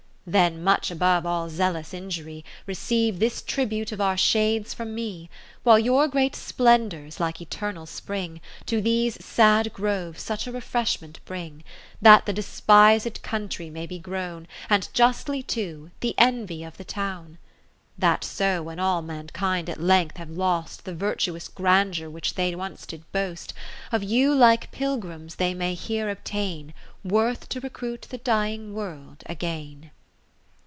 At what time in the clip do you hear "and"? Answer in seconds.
14.69-14.87